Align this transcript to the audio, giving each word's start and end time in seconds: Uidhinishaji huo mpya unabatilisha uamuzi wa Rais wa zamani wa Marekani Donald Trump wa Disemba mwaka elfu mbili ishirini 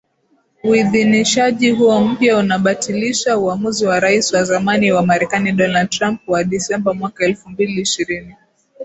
Uidhinishaji 0.63 1.71
huo 1.71 2.01
mpya 2.01 2.37
unabatilisha 2.37 3.37
uamuzi 3.37 3.85
wa 3.85 3.99
Rais 3.99 4.33
wa 4.33 4.43
zamani 4.43 4.91
wa 4.91 5.05
Marekani 5.05 5.51
Donald 5.51 5.89
Trump 5.89 6.21
wa 6.27 6.43
Disemba 6.43 6.93
mwaka 6.93 7.25
elfu 7.25 7.49
mbili 7.49 7.81
ishirini 7.81 8.35